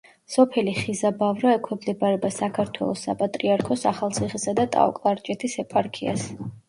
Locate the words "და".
4.61-4.67